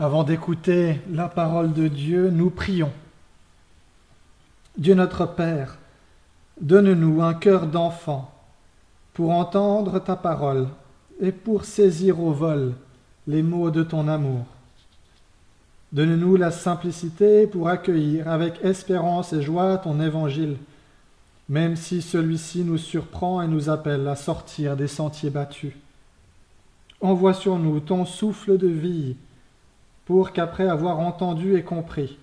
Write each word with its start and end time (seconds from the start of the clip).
Avant 0.00 0.22
d'écouter 0.22 1.00
la 1.10 1.26
parole 1.26 1.72
de 1.72 1.88
Dieu, 1.88 2.30
nous 2.30 2.50
prions. 2.50 2.92
Dieu 4.76 4.94
notre 4.94 5.26
Père, 5.26 5.76
donne-nous 6.60 7.20
un 7.20 7.34
cœur 7.34 7.66
d'enfant 7.66 8.32
pour 9.12 9.32
entendre 9.32 9.98
ta 9.98 10.14
parole 10.14 10.68
et 11.20 11.32
pour 11.32 11.64
saisir 11.64 12.20
au 12.20 12.30
vol 12.30 12.74
les 13.26 13.42
mots 13.42 13.72
de 13.72 13.82
ton 13.82 14.06
amour. 14.06 14.46
Donne-nous 15.92 16.36
la 16.36 16.52
simplicité 16.52 17.48
pour 17.48 17.68
accueillir 17.68 18.28
avec 18.28 18.64
espérance 18.64 19.32
et 19.32 19.42
joie 19.42 19.78
ton 19.78 20.00
évangile, 20.00 20.58
même 21.48 21.74
si 21.74 22.02
celui-ci 22.02 22.62
nous 22.62 22.78
surprend 22.78 23.42
et 23.42 23.48
nous 23.48 23.68
appelle 23.68 24.06
à 24.06 24.14
sortir 24.14 24.76
des 24.76 24.86
sentiers 24.86 25.30
battus. 25.30 25.72
Envoie 27.00 27.34
sur 27.34 27.58
nous 27.58 27.80
ton 27.80 28.04
souffle 28.04 28.58
de 28.58 28.68
vie 28.68 29.16
pour 30.08 30.32
qu'après 30.32 30.66
avoir 30.66 31.00
entendu 31.00 31.58
et 31.58 31.62
compris, 31.62 32.16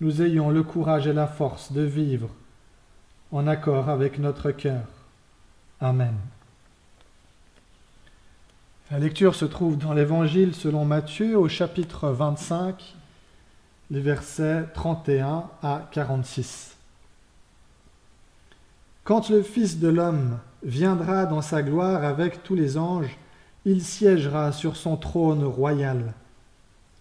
nous 0.00 0.22
ayons 0.22 0.48
le 0.48 0.62
courage 0.62 1.06
et 1.06 1.12
la 1.12 1.26
force 1.26 1.72
de 1.72 1.82
vivre 1.82 2.30
en 3.32 3.46
accord 3.46 3.90
avec 3.90 4.18
notre 4.18 4.50
cœur. 4.50 4.86
Amen. 5.78 6.14
La 8.90 8.98
lecture 8.98 9.34
se 9.34 9.44
trouve 9.44 9.76
dans 9.76 9.92
l'Évangile 9.92 10.54
selon 10.54 10.86
Matthieu 10.86 11.38
au 11.38 11.50
chapitre 11.50 12.08
25, 12.08 12.96
les 13.90 14.00
versets 14.00 14.64
31 14.72 15.50
à 15.62 15.86
46. 15.92 16.78
Quand 19.04 19.28
le 19.28 19.42
Fils 19.42 19.78
de 19.78 19.88
l'homme 19.88 20.38
viendra 20.62 21.26
dans 21.26 21.42
sa 21.42 21.62
gloire 21.62 22.04
avec 22.04 22.42
tous 22.42 22.54
les 22.54 22.78
anges, 22.78 23.18
il 23.66 23.84
siégera 23.84 24.50
sur 24.52 24.76
son 24.76 24.96
trône 24.96 25.44
royal. 25.44 26.14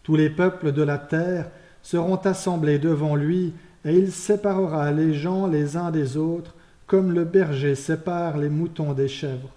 Tous 0.07 0.15
les 0.15 0.29
peuples 0.29 0.71
de 0.71 0.83
la 0.83 0.97
terre 0.97 1.49
seront 1.81 2.15
assemblés 2.15 2.79
devant 2.79 3.17
lui, 3.17 3.51
et 3.83 3.93
il 3.93 4.13
séparera 4.13 4.89
les 4.93 5.13
gens 5.13 5.47
les 5.47 5.75
uns 5.75 5.91
des 5.91 6.15
autres, 6.15 6.55
comme 6.85 7.11
le 7.11 7.25
berger 7.25 7.75
sépare 7.75 8.37
les 8.37 8.47
moutons 8.47 8.93
des 8.93 9.09
chèvres. 9.09 9.49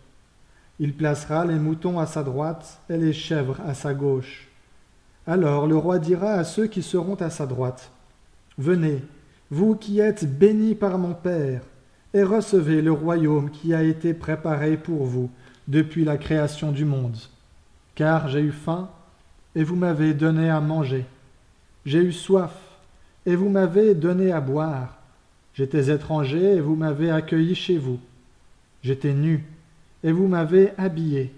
Il 0.80 0.92
placera 0.92 1.44
les 1.44 1.54
moutons 1.54 2.00
à 2.00 2.06
sa 2.06 2.24
droite 2.24 2.80
et 2.90 2.96
les 2.96 3.12
chèvres 3.12 3.58
à 3.64 3.74
sa 3.74 3.94
gauche. 3.94 4.48
Alors 5.24 5.68
le 5.68 5.76
roi 5.76 6.00
dira 6.00 6.32
à 6.32 6.42
ceux 6.42 6.66
qui 6.66 6.82
seront 6.82 7.14
à 7.14 7.30
sa 7.30 7.46
droite, 7.46 7.92
Venez, 8.58 9.04
vous 9.52 9.76
qui 9.76 10.00
êtes 10.00 10.36
bénis 10.36 10.74
par 10.74 10.98
mon 10.98 11.14
Père, 11.14 11.62
et 12.12 12.24
recevez 12.24 12.82
le 12.82 12.90
royaume 12.90 13.52
qui 13.52 13.72
a 13.72 13.84
été 13.84 14.14
préparé 14.14 14.76
pour 14.76 15.04
vous 15.04 15.30
depuis 15.68 16.04
la 16.04 16.16
création 16.16 16.72
du 16.72 16.84
monde. 16.84 17.18
Car 17.94 18.26
j'ai 18.26 18.40
eu 18.40 18.50
faim, 18.50 18.90
et 19.54 19.64
vous 19.64 19.76
m'avez 19.76 20.14
donné 20.14 20.48
à 20.50 20.60
manger. 20.60 21.06
J'ai 21.86 21.98
eu 21.98 22.12
soif, 22.12 22.54
et 23.26 23.34
vous 23.34 23.48
m'avez 23.48 23.94
donné 23.94 24.32
à 24.32 24.40
boire. 24.40 24.96
J'étais 25.54 25.92
étranger, 25.92 26.56
et 26.56 26.60
vous 26.60 26.76
m'avez 26.76 27.10
accueilli 27.10 27.54
chez 27.54 27.78
vous. 27.78 27.98
J'étais 28.82 29.12
nu, 29.12 29.44
et 30.04 30.12
vous 30.12 30.28
m'avez 30.28 30.72
habillé. 30.78 31.34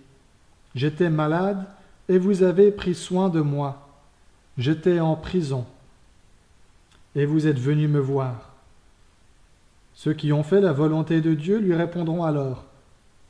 J'étais 0.74 1.10
malade, 1.10 1.66
et 2.08 2.18
vous 2.18 2.42
avez 2.42 2.70
pris 2.70 2.94
soin 2.94 3.28
de 3.28 3.40
moi. 3.40 3.88
J'étais 4.58 5.00
en 5.00 5.16
prison, 5.16 5.64
et 7.14 7.24
vous 7.24 7.46
êtes 7.46 7.58
venu 7.58 7.88
me 7.88 8.00
voir. 8.00 8.50
Ceux 9.94 10.12
qui 10.12 10.33
ont 10.33 10.42
fait 10.42 10.60
la 10.60 10.72
volonté 10.72 11.20
de 11.20 11.34
Dieu 11.34 11.58
lui 11.58 11.74
répondront 11.74 12.24
alors, 12.24 12.64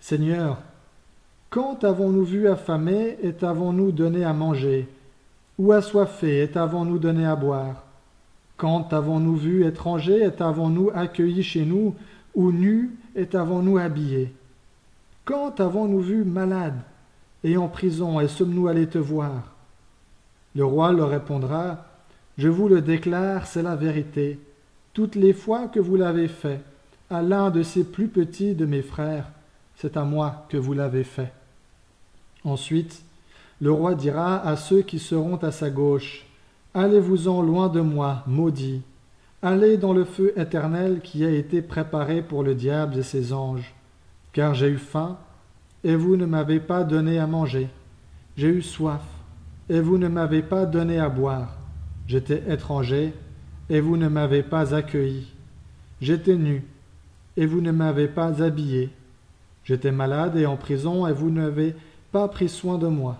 Seigneur, 0.00 0.58
quand 1.52 1.84
avons-nous 1.84 2.24
vu 2.24 2.48
affamé 2.48 3.18
et 3.22 3.34
t'avons-nous 3.34 3.92
donné 3.92 4.24
à 4.24 4.32
manger? 4.32 4.88
Ou 5.58 5.72
assoiffé 5.72 6.42
et 6.42 6.48
t'avons-nous 6.48 6.98
donné 6.98 7.26
à 7.26 7.36
boire? 7.36 7.84
Quand 8.56 8.90
avons-nous 8.94 9.36
vu 9.36 9.66
étranger 9.66 10.24
et 10.24 10.32
t'avons-nous 10.32 10.90
accueilli 10.94 11.42
chez 11.42 11.66
nous 11.66 11.94
Ou 12.34 12.52
nu 12.52 12.96
et 13.14 13.26
t'avons-nous 13.26 13.76
habillé 13.76 14.32
Quand 15.26 15.60
avons-nous 15.60 16.00
vu 16.00 16.24
malade 16.24 16.80
et 17.44 17.58
en 17.58 17.68
prison 17.68 18.18
et 18.18 18.28
sommes-nous 18.28 18.68
allés 18.68 18.86
te 18.86 18.96
voir? 18.96 19.52
Le 20.56 20.64
roi 20.64 20.90
leur 20.92 21.10
répondra 21.10 21.84
Je 22.38 22.48
vous 22.48 22.66
le 22.66 22.80
déclare, 22.80 23.46
c'est 23.46 23.62
la 23.62 23.76
vérité. 23.76 24.40
Toutes 24.94 25.16
les 25.16 25.34
fois 25.34 25.68
que 25.68 25.80
vous 25.80 25.96
l'avez 25.96 26.28
fait 26.28 26.62
à 27.10 27.20
l'un 27.20 27.50
de 27.50 27.62
ces 27.62 27.84
plus 27.84 28.08
petits 28.08 28.54
de 28.54 28.64
mes 28.64 28.80
frères, 28.80 29.26
c'est 29.76 29.98
à 29.98 30.04
moi 30.04 30.46
que 30.48 30.56
vous 30.56 30.72
l'avez 30.72 31.04
fait. 31.04 31.30
Ensuite, 32.44 33.02
le 33.60 33.70
roi 33.70 33.94
dira 33.94 34.44
à 34.46 34.56
ceux 34.56 34.82
qui 34.82 34.98
seront 34.98 35.36
à 35.36 35.52
sa 35.52 35.70
gauche, 35.70 36.26
Allez-vous-en 36.74 37.42
loin 37.42 37.68
de 37.68 37.82
moi, 37.82 38.22
maudits, 38.26 38.80
allez 39.42 39.76
dans 39.76 39.92
le 39.92 40.04
feu 40.04 40.32
éternel 40.38 41.00
qui 41.02 41.22
a 41.22 41.30
été 41.30 41.60
préparé 41.60 42.22
pour 42.22 42.42
le 42.42 42.54
diable 42.54 42.96
et 42.96 43.02
ses 43.02 43.34
anges, 43.34 43.74
car 44.32 44.54
j'ai 44.54 44.68
eu 44.68 44.78
faim, 44.78 45.18
et 45.84 45.94
vous 45.96 46.16
ne 46.16 46.24
m'avez 46.24 46.60
pas 46.60 46.82
donné 46.82 47.18
à 47.18 47.26
manger, 47.26 47.68
j'ai 48.38 48.48
eu 48.48 48.62
soif, 48.62 49.02
et 49.68 49.80
vous 49.80 49.98
ne 49.98 50.08
m'avez 50.08 50.40
pas 50.40 50.64
donné 50.64 50.98
à 50.98 51.10
boire, 51.10 51.58
j'étais 52.06 52.42
étranger, 52.48 53.12
et 53.68 53.80
vous 53.80 53.98
ne 53.98 54.08
m'avez 54.08 54.42
pas 54.42 54.74
accueilli, 54.74 55.30
j'étais 56.00 56.36
nu, 56.36 56.64
et 57.36 57.44
vous 57.44 57.60
ne 57.60 57.70
m'avez 57.70 58.08
pas 58.08 58.42
habillé, 58.42 58.88
j'étais 59.64 59.92
malade 59.92 60.36
et 60.36 60.46
en 60.46 60.56
prison, 60.56 61.06
et 61.06 61.12
vous 61.12 61.30
n'avez 61.30 61.76
pris 62.12 62.48
soin 62.48 62.78
de 62.78 62.86
moi. 62.86 63.16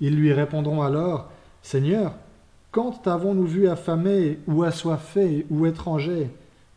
Ils 0.00 0.16
lui 0.16 0.32
répondront 0.32 0.82
alors, 0.82 1.30
Seigneur, 1.62 2.14
quand 2.72 3.02
t'avons-nous 3.02 3.46
vu 3.46 3.68
affamé, 3.68 4.38
ou 4.46 4.62
assoiffé, 4.62 5.46
ou 5.50 5.66
étranger, 5.66 6.30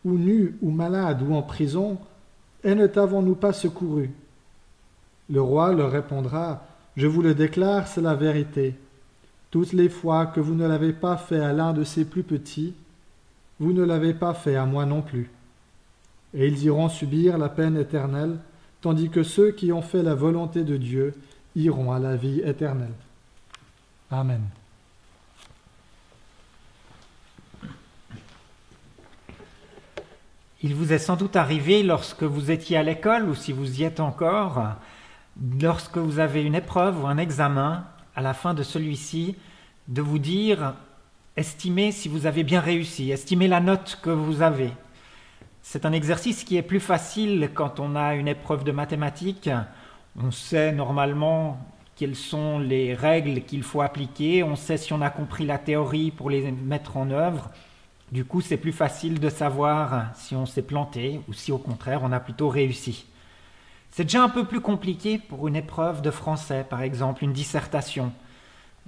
ou 0.04 0.12
nu, 0.12 0.56
ou 0.60 0.70
malade, 0.70 1.22
ou 1.22 1.34
en 1.34 1.42
prison, 1.42 1.98
et 2.62 2.74
ne 2.74 2.86
t'avons-nous 2.86 3.34
pas 3.34 3.52
secouru 3.52 4.10
Le 5.30 5.40
roi 5.40 5.72
leur 5.72 5.90
répondra, 5.90 6.66
Je 6.96 7.06
vous 7.06 7.22
le 7.22 7.34
déclare, 7.34 7.88
c'est 7.88 8.00
la 8.00 8.14
vérité. 8.14 8.76
Toutes 9.50 9.72
les 9.72 9.88
fois 9.88 10.26
que 10.26 10.40
vous 10.40 10.54
ne 10.54 10.66
l'avez 10.66 10.92
pas 10.92 11.16
fait 11.16 11.40
à 11.40 11.52
l'un 11.52 11.72
de 11.72 11.84
ces 11.84 12.04
plus 12.04 12.22
petits, 12.22 12.74
vous 13.60 13.72
ne 13.72 13.84
l'avez 13.84 14.14
pas 14.14 14.34
fait 14.34 14.56
à 14.56 14.66
moi 14.66 14.84
non 14.84 15.00
plus. 15.00 15.30
Et 16.34 16.48
ils 16.48 16.64
iront 16.64 16.88
subir 16.88 17.38
la 17.38 17.48
peine 17.48 17.76
éternelle, 17.76 18.38
tandis 18.84 19.08
que 19.08 19.22
ceux 19.22 19.50
qui 19.50 19.72
ont 19.72 19.80
fait 19.80 20.02
la 20.02 20.14
volonté 20.14 20.62
de 20.62 20.76
Dieu 20.76 21.14
iront 21.56 21.90
à 21.90 21.98
la 21.98 22.16
vie 22.16 22.42
éternelle. 22.44 22.92
Amen. 24.10 24.42
Il 30.62 30.74
vous 30.74 30.92
est 30.92 30.98
sans 30.98 31.16
doute 31.16 31.34
arrivé 31.34 31.82
lorsque 31.82 32.24
vous 32.24 32.50
étiez 32.50 32.76
à 32.76 32.82
l'école 32.82 33.30
ou 33.30 33.34
si 33.34 33.52
vous 33.52 33.80
y 33.80 33.84
êtes 33.84 34.00
encore, 34.00 34.62
lorsque 35.62 35.96
vous 35.96 36.18
avez 36.18 36.42
une 36.42 36.54
épreuve 36.54 37.02
ou 37.02 37.06
un 37.06 37.16
examen, 37.16 37.86
à 38.14 38.20
la 38.20 38.34
fin 38.34 38.52
de 38.52 38.62
celui-ci, 38.62 39.34
de 39.88 40.02
vous 40.02 40.18
dire, 40.18 40.74
estimez 41.38 41.90
si 41.90 42.10
vous 42.10 42.26
avez 42.26 42.44
bien 42.44 42.60
réussi, 42.60 43.12
estimez 43.12 43.48
la 43.48 43.60
note 43.60 43.98
que 44.02 44.10
vous 44.10 44.42
avez. 44.42 44.72
C'est 45.66 45.86
un 45.86 45.92
exercice 45.92 46.44
qui 46.44 46.58
est 46.58 46.62
plus 46.62 46.78
facile 46.78 47.48
quand 47.54 47.80
on 47.80 47.96
a 47.96 48.16
une 48.16 48.28
épreuve 48.28 48.64
de 48.64 48.70
mathématiques. 48.70 49.48
On 50.22 50.30
sait 50.30 50.72
normalement 50.72 51.58
quelles 51.96 52.16
sont 52.16 52.58
les 52.58 52.92
règles 52.92 53.40
qu'il 53.40 53.62
faut 53.62 53.80
appliquer, 53.80 54.42
on 54.42 54.56
sait 54.56 54.76
si 54.76 54.92
on 54.92 55.00
a 55.00 55.08
compris 55.08 55.46
la 55.46 55.56
théorie 55.56 56.10
pour 56.10 56.28
les 56.28 56.52
mettre 56.52 56.98
en 56.98 57.10
œuvre. 57.10 57.50
Du 58.12 58.26
coup, 58.26 58.42
c'est 58.42 58.58
plus 58.58 58.72
facile 58.72 59.18
de 59.20 59.30
savoir 59.30 60.14
si 60.14 60.36
on 60.36 60.44
s'est 60.44 60.60
planté 60.60 61.22
ou 61.28 61.32
si 61.32 61.50
au 61.50 61.58
contraire 61.58 62.00
on 62.02 62.12
a 62.12 62.20
plutôt 62.20 62.50
réussi. 62.50 63.06
C'est 63.90 64.04
déjà 64.04 64.22
un 64.22 64.28
peu 64.28 64.44
plus 64.44 64.60
compliqué 64.60 65.16
pour 65.16 65.48
une 65.48 65.56
épreuve 65.56 66.02
de 66.02 66.10
français, 66.10 66.66
par 66.68 66.82
exemple, 66.82 67.24
une 67.24 67.32
dissertation. 67.32 68.12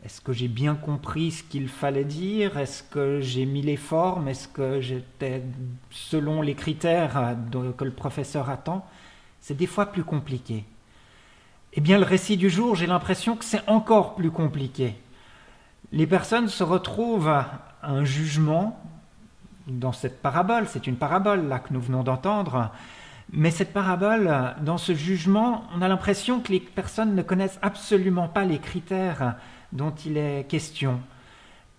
Est-ce 0.05 0.21
que 0.21 0.33
j'ai 0.33 0.49
bien 0.49 0.75
compris 0.75 1.33
ce 1.33 1.43
qu'il 1.43 1.69
fallait 1.69 2.05
dire? 2.05 2.59
Est-ce 2.59 2.83
que 2.83 3.21
j'ai 3.21 3.47
mis 3.47 3.63
les 3.63 3.77
formes? 3.77 4.29
Est-ce 4.29 4.47
que 4.47 4.81
j'étais 4.81 5.43
selon 5.91 6.43
les 6.43 6.55
critères 6.55 7.37
que 7.77 7.85
le 7.85 7.91
professeur 7.91 8.51
attend? 8.51 8.87
C'est 9.41 9.57
des 9.57 9.67
fois 9.67 9.87
plus 9.87 10.05
compliqué. 10.05 10.65
Eh 11.73 11.81
bien, 11.81 11.99
le 11.99 12.05
récit 12.05 12.37
du 12.37 12.51
jour, 12.51 12.75
j'ai 12.75 12.87
l'impression 12.87 13.37
que 13.37 13.45
c'est 13.45 13.67
encore 13.69 14.15
plus 14.15 14.31
compliqué. 14.31 14.95
Les 15.93 16.07
personnes 16.07 16.49
se 16.49 16.65
retrouvent 16.65 17.29
à 17.29 17.77
un 17.83 18.05
jugement 18.05 18.81
dans 19.67 19.93
cette 19.93 20.23
parabole, 20.23 20.67
c'est 20.69 20.87
une 20.87 20.97
parabole 20.97 21.49
là 21.49 21.59
que 21.59 21.73
nous 21.73 21.81
venons 21.81 22.03
d'entendre, 22.03 22.71
mais 23.33 23.51
cette 23.51 23.73
parabole, 23.73 24.55
dans 24.63 24.79
ce 24.79 24.95
jugement, 24.95 25.65
on 25.75 25.83
a 25.83 25.89
l'impression 25.89 26.41
que 26.41 26.53
les 26.53 26.61
personnes 26.61 27.15
ne 27.15 27.23
connaissent 27.23 27.59
absolument 27.61 28.29
pas 28.29 28.45
les 28.45 28.59
critères 28.59 29.37
dont 29.73 29.95
il 30.05 30.17
est 30.17 30.47
question. 30.49 31.01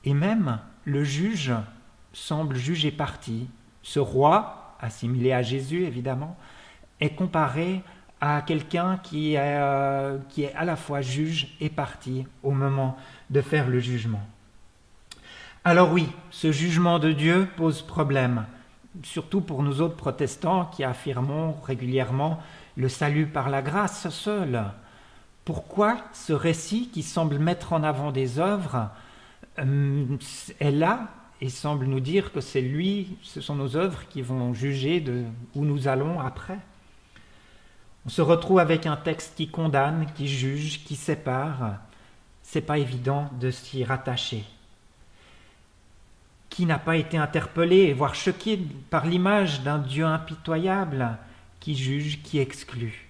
Et 0.03 0.13
même 0.13 0.59
le 0.83 1.03
juge 1.03 1.53
semble 2.13 2.55
juger 2.55 2.91
parti. 2.91 3.47
Ce 3.81 3.99
roi, 3.99 4.75
assimilé 4.81 5.31
à 5.31 5.41
Jésus 5.41 5.85
évidemment, 5.85 6.37
est 6.99 7.15
comparé 7.15 7.81
à 8.19 8.41
quelqu'un 8.41 8.97
qui, 9.03 9.33
est, 9.33 9.39
euh, 9.39 10.17
qui 10.29 10.43
est 10.43 10.53
à 10.55 10.65
la 10.65 10.75
fois 10.75 11.01
juge 11.01 11.55
et 11.61 11.69
parti 11.69 12.25
au 12.43 12.51
moment 12.51 12.97
de 13.29 13.41
faire 13.41 13.67
le 13.69 13.79
jugement. 13.79 14.21
Alors 15.63 15.91
oui, 15.91 16.09
ce 16.31 16.51
jugement 16.51 16.97
de 16.97 17.11
Dieu 17.11 17.47
pose 17.57 17.81
problème, 17.81 18.45
surtout 19.03 19.41
pour 19.41 19.63
nous 19.63 19.81
autres 19.81 19.95
protestants 19.95 20.65
qui 20.65 20.83
affirmons 20.83 21.55
régulièrement 21.63 22.39
le 22.75 22.89
salut 22.89 23.27
par 23.27 23.49
la 23.49 23.61
grâce 23.61 24.09
seule. 24.09 24.65
Pourquoi 25.45 25.97
ce 26.13 26.33
récit 26.33 26.89
qui 26.89 27.03
semble 27.03 27.39
mettre 27.39 27.73
en 27.73 27.83
avant 27.83 28.11
des 28.11 28.39
œuvres 28.39 28.89
euh, 29.59 30.17
est 30.59 30.71
là 30.71 31.09
et 31.39 31.49
semble 31.49 31.85
nous 31.85 31.99
dire 31.99 32.31
que 32.31 32.41
c'est 32.41 32.61
lui, 32.61 33.17
ce 33.21 33.41
sont 33.41 33.55
nos 33.55 33.75
œuvres 33.75 34.07
qui 34.09 34.21
vont 34.21 34.53
juger 34.53 34.99
de 34.99 35.23
où 35.55 35.63
nous 35.63 35.87
allons 35.87 36.19
après? 36.19 36.59
On 38.05 38.09
se 38.09 38.21
retrouve 38.21 38.59
avec 38.59 38.85
un 38.85 38.95
texte 38.95 39.35
qui 39.35 39.49
condamne, 39.49 40.07
qui 40.15 40.27
juge, 40.27 40.83
qui 40.85 40.95
sépare. 40.95 41.77
C'est 42.41 42.61
pas 42.61 42.77
évident 42.77 43.29
de 43.39 43.51
s'y 43.51 43.83
rattacher. 43.83 44.45
Qui 46.57 46.65
n'a 46.65 46.79
pas 46.79 46.95
été 46.95 47.19
interpellé, 47.19 47.93
voire 47.93 48.15
choqué 48.15 48.57
par 48.89 49.05
l'image 49.05 49.61
d'un 49.61 49.77
Dieu 49.77 50.05
impitoyable 50.05 51.15
qui 51.59 51.75
juge, 51.75 52.23
qui 52.23 52.39
exclut. 52.39 53.07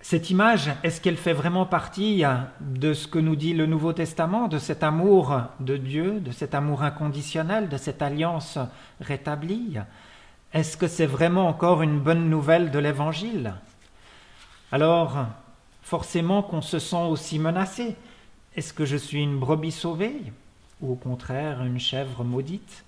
Cette 0.00 0.30
image, 0.30 0.70
est-ce 0.82 1.02
qu'elle 1.02 1.18
fait 1.18 1.34
vraiment 1.34 1.66
partie 1.66 2.24
de 2.62 2.94
ce 2.94 3.06
que 3.06 3.18
nous 3.18 3.36
dit 3.36 3.52
le 3.52 3.66
Nouveau 3.66 3.92
Testament, 3.92 4.48
de 4.48 4.58
cet 4.58 4.82
amour 4.82 5.42
de 5.60 5.76
Dieu, 5.76 6.20
de 6.20 6.30
cet 6.30 6.54
amour 6.54 6.82
inconditionnel, 6.82 7.68
de 7.68 7.76
cette 7.76 8.00
alliance 8.00 8.58
rétablie? 9.02 9.76
Est-ce 10.54 10.78
que 10.78 10.88
c'est 10.88 11.04
vraiment 11.04 11.48
encore 11.48 11.82
une 11.82 12.00
bonne 12.00 12.30
nouvelle 12.30 12.70
de 12.70 12.78
l'Évangile? 12.78 13.52
Alors, 14.72 15.26
forcément 15.82 16.42
qu'on 16.42 16.62
se 16.62 16.78
sent 16.78 16.96
aussi 17.10 17.38
menacé. 17.38 17.94
Est-ce 18.56 18.72
que 18.72 18.86
je 18.86 18.96
suis 18.96 19.22
une 19.22 19.38
brebis 19.38 19.72
sauvée? 19.72 20.32
Ou 20.80 20.92
au 20.92 20.94
contraire 20.94 21.62
une 21.64 21.78
chèvre 21.78 22.24
maudite 22.24 22.84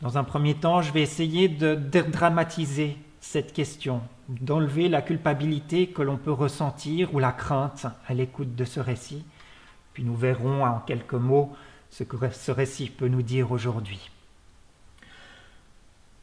Dans 0.00 0.18
un 0.18 0.24
premier 0.24 0.54
temps, 0.54 0.82
je 0.82 0.92
vais 0.92 1.02
essayer 1.02 1.48
de 1.48 1.74
dédramatiser 1.74 2.96
cette 3.20 3.52
question, 3.52 4.02
d'enlever 4.28 4.88
la 4.88 5.02
culpabilité 5.02 5.88
que 5.88 6.02
l'on 6.02 6.16
peut 6.16 6.32
ressentir 6.32 7.14
ou 7.14 7.18
la 7.18 7.32
crainte 7.32 7.86
à 8.06 8.14
l'écoute 8.14 8.54
de 8.54 8.64
ce 8.64 8.80
récit. 8.80 9.24
Puis 9.92 10.04
nous 10.04 10.14
verrons 10.14 10.64
en 10.64 10.78
quelques 10.80 11.14
mots 11.14 11.54
ce 11.90 12.04
que 12.04 12.16
ce 12.30 12.50
récit 12.50 12.90
peut 12.90 13.08
nous 13.08 13.22
dire 13.22 13.50
aujourd'hui. 13.50 14.10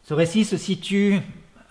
Ce 0.03 0.13
récit 0.13 0.45
se 0.45 0.57
situe 0.57 1.19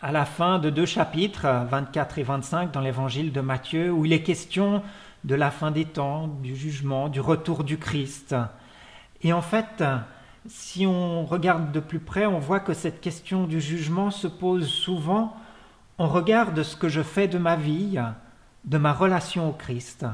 à 0.00 0.10
la 0.10 0.24
fin 0.24 0.58
de 0.58 0.68
deux 0.68 0.86
chapitres, 0.86 1.46
24 1.70 2.18
et 2.18 2.22
25 2.22 2.72
dans 2.72 2.80
l'évangile 2.80 3.32
de 3.32 3.40
Matthieu, 3.40 3.92
où 3.92 4.04
il 4.04 4.12
est 4.12 4.22
question 4.22 4.82
de 5.24 5.34
la 5.34 5.50
fin 5.50 5.70
des 5.70 5.84
temps, 5.84 6.26
du 6.26 6.56
jugement, 6.56 7.08
du 7.08 7.20
retour 7.20 7.64
du 7.64 7.78
Christ. 7.78 8.34
Et 9.22 9.32
en 9.32 9.42
fait, 9.42 9.84
si 10.48 10.86
on 10.86 11.24
regarde 11.24 11.72
de 11.72 11.80
plus 11.80 12.00
près, 12.00 12.26
on 12.26 12.38
voit 12.38 12.60
que 12.60 12.74
cette 12.74 13.00
question 13.00 13.46
du 13.46 13.60
jugement 13.60 14.10
se 14.10 14.26
pose 14.26 14.66
souvent 14.66 15.36
en 15.98 16.08
regard 16.08 16.52
de 16.52 16.62
ce 16.62 16.76
que 16.76 16.88
je 16.88 17.02
fais 17.02 17.28
de 17.28 17.38
ma 17.38 17.56
vie, 17.56 18.00
de 18.64 18.78
ma 18.78 18.92
relation 18.92 19.48
au 19.48 19.52
Christ 19.52 20.06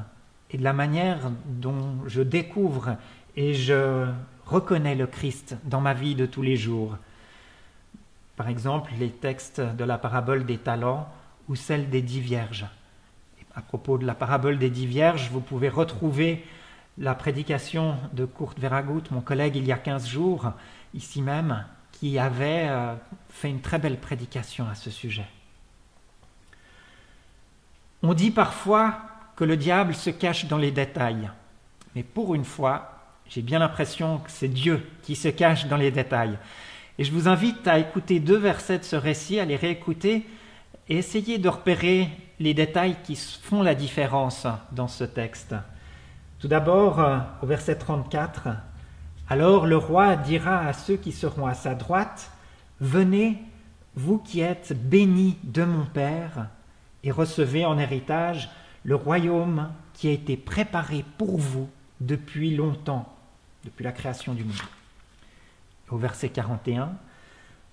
et 0.50 0.58
de 0.58 0.64
la 0.64 0.72
manière 0.72 1.31
dont 1.46 1.99
je 2.06 2.22
découvre 2.22 2.96
et 3.37 3.55
je 3.55 4.06
reconnais 4.46 4.94
le 4.94 5.06
Christ 5.06 5.56
dans 5.64 5.81
ma 5.81 5.94
vie 5.94 6.14
de 6.14 6.26
tous 6.26 6.43
les 6.43 6.56
jours. 6.56 6.96
Par 8.37 8.49
exemple, 8.49 8.93
les 8.99 9.10
textes 9.10 9.60
de 9.60 9.84
la 9.84 9.99
parabole 9.99 10.44
des 10.46 10.58
talents 10.58 11.08
ou 11.49 11.56
celle 11.56 11.90
des 11.90 12.02
dix 12.02 12.20
vierges. 12.20 12.66
À 13.54 13.62
propos 13.62 13.98
de 13.98 14.06
la 14.06 14.14
parabole 14.14 14.58
des 14.58 14.70
dix 14.70 14.86
vierges, 14.86 15.30
vous 15.32 15.40
pouvez 15.40 15.68
retrouver 15.68 16.44
la 16.98 17.14
prédication 17.14 17.96
de 18.12 18.24
Kurt 18.24 18.58
Veragut, 18.58 19.02
mon 19.10 19.20
collègue 19.20 19.56
il 19.56 19.66
y 19.66 19.72
a 19.72 19.78
15 19.78 20.06
jours, 20.08 20.52
ici 20.94 21.22
même, 21.22 21.64
qui 21.92 22.18
avait 22.18 22.66
euh, 22.68 22.94
fait 23.30 23.50
une 23.50 23.60
très 23.60 23.78
belle 23.78 23.98
prédication 23.98 24.68
à 24.68 24.74
ce 24.74 24.90
sujet. 24.90 25.26
On 28.02 28.14
dit 28.14 28.30
parfois 28.30 29.00
que 29.36 29.44
le 29.44 29.56
diable 29.56 29.94
se 29.94 30.10
cache 30.10 30.46
dans 30.46 30.58
les 30.58 30.70
détails, 30.70 31.30
mais 31.94 32.02
pour 32.02 32.34
une 32.34 32.44
fois, 32.44 32.98
j'ai 33.28 33.42
bien 33.42 33.58
l'impression 33.58 34.18
que 34.18 34.30
c'est 34.30 34.48
Dieu 34.48 34.86
qui 35.02 35.16
se 35.16 35.28
cache 35.28 35.66
dans 35.66 35.76
les 35.76 35.90
détails. 35.90 36.38
Et 36.98 37.04
je 37.04 37.12
vous 37.12 37.28
invite 37.28 37.66
à 37.68 37.78
écouter 37.78 38.20
deux 38.20 38.36
versets 38.36 38.78
de 38.78 38.84
ce 38.84 38.96
récit, 38.96 39.38
à 39.38 39.44
les 39.44 39.56
réécouter 39.56 40.26
et 40.88 41.00
de 41.00 41.49
repérer 41.49 42.08
les 42.40 42.55
détails 42.55 42.96
qui 43.05 43.17
font 43.17 43.62
la 43.62 43.75
différence 43.75 44.46
dans 44.73 44.88
ce 44.88 45.05
texte. 45.05 45.55
Tout 46.38 46.49
d'abord, 46.49 47.00
euh, 47.00 47.19
au 47.43 47.46
verset 47.46 47.76
34, 47.76 48.49
Alors 49.29 49.67
le 49.67 49.76
roi 49.76 50.17
dira 50.17 50.61
à 50.61 50.73
ceux 50.73 50.96
qui 50.96 51.12
seront 51.12 51.46
à 51.46 51.55
sa 51.55 51.75
droite, 51.75 52.31
Venez, 52.81 53.43
vous 53.96 54.19
qui 54.19 54.40
êtes 54.40 54.73
bénis 54.88 55.37
de 55.43 55.64
mon 55.64 55.85
Père, 55.85 56.46
et 57.02 57.11
recevez 57.11 57.64
en 57.64 57.79
héritage 57.79 58.49
le 58.84 58.94
royaume 58.94 59.70
qui 59.94 60.08
a 60.08 60.12
été 60.12 60.37
préparé 60.37 61.05
pour 61.19 61.38
vous 61.38 61.69
depuis 62.00 62.55
longtemps, 62.55 63.12
depuis 63.64 63.82
la 63.82 63.93
création 63.93 64.34
du 64.34 64.44
monde. 64.44 64.55
Au 65.91 65.96
verset 65.96 66.29
41, 66.29 66.93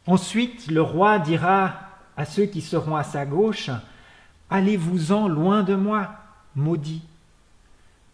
Ensuite 0.07 0.67
le 0.67 0.81
roi 0.81 1.17
dira 1.17 1.84
à 2.17 2.25
ceux 2.25 2.45
qui 2.45 2.61
seront 2.61 2.95
à 2.95 3.03
sa 3.03 3.25
gauche, 3.25 3.69
Allez-vous-en 4.49 5.27
loin 5.27 5.63
de 5.63 5.75
moi, 5.75 6.15
maudits 6.55 7.03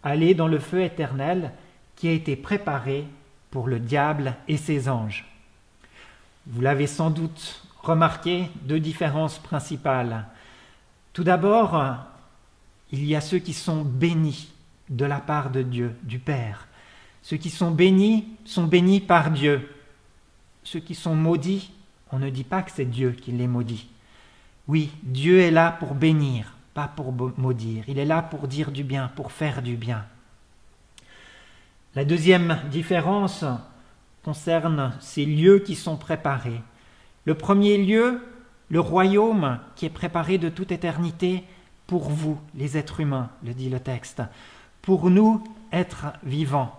Allez 0.02 0.34
dans 0.34 0.48
le 0.48 0.58
feu 0.58 0.82
éternel 0.82 1.52
qui 1.94 2.08
a 2.08 2.12
été 2.12 2.36
préparé 2.36 3.06
pour 3.50 3.68
le 3.68 3.78
diable 3.78 4.34
et 4.48 4.56
ses 4.56 4.88
anges. 4.88 5.26
Vous 6.46 6.60
l'avez 6.60 6.86
sans 6.86 7.10
doute 7.10 7.62
remarqué, 7.82 8.50
deux 8.62 8.80
différences 8.80 9.38
principales. 9.38 10.26
Tout 11.12 11.22
d'abord, 11.22 11.80
il 12.90 13.04
y 13.04 13.14
a 13.14 13.20
ceux 13.20 13.38
qui 13.38 13.52
sont 13.52 13.82
bénis 13.82 14.52
de 14.88 15.04
la 15.04 15.20
part 15.20 15.50
de 15.50 15.62
Dieu, 15.62 15.94
du 16.02 16.18
Père. 16.18 16.66
Ceux 17.22 17.36
qui 17.36 17.50
sont 17.50 17.70
bénis 17.70 18.26
sont 18.44 18.64
bénis 18.64 19.00
par 19.00 19.30
Dieu. 19.30 19.70
Ceux 20.64 20.80
qui 20.80 20.94
sont 20.94 21.14
maudits, 21.14 21.70
on 22.12 22.18
ne 22.18 22.30
dit 22.30 22.44
pas 22.44 22.62
que 22.62 22.70
c'est 22.70 22.84
Dieu 22.84 23.12
qui 23.12 23.32
les 23.32 23.48
maudit. 23.48 23.88
Oui, 24.68 24.92
Dieu 25.02 25.40
est 25.40 25.50
là 25.50 25.72
pour 25.72 25.94
bénir, 25.94 26.54
pas 26.74 26.86
pour 26.86 27.12
maudire. 27.36 27.84
Il 27.88 27.98
est 27.98 28.04
là 28.04 28.22
pour 28.22 28.46
dire 28.46 28.70
du 28.70 28.84
bien, 28.84 29.10
pour 29.16 29.32
faire 29.32 29.62
du 29.62 29.76
bien. 29.76 30.04
La 31.94 32.04
deuxième 32.04 32.58
différence 32.70 33.44
concerne 34.22 34.92
ces 35.00 35.24
lieux 35.24 35.58
qui 35.58 35.74
sont 35.74 35.96
préparés. 35.96 36.60
Le 37.24 37.34
premier 37.34 37.76
lieu, 37.78 38.20
le 38.68 38.80
royaume 38.80 39.58
qui 39.74 39.86
est 39.86 39.90
préparé 39.90 40.38
de 40.38 40.48
toute 40.48 40.70
éternité 40.70 41.44
pour 41.86 42.08
vous, 42.08 42.38
les 42.54 42.76
êtres 42.78 43.00
humains, 43.00 43.30
le 43.44 43.52
dit 43.52 43.68
le 43.68 43.80
texte, 43.80 44.22
pour 44.80 45.10
nous, 45.10 45.42
être 45.72 46.06
vivants. 46.22 46.78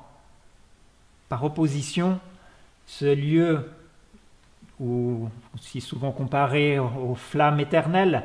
Par 1.30 1.44
opposition, 1.44 2.20
ce 2.86 3.14
lieu, 3.14 3.70
ou 4.80 5.30
si 5.60 5.82
souvent 5.82 6.12
comparé 6.12 6.80
aux 6.80 7.16
flammes 7.16 7.60
éternelles, 7.60 8.24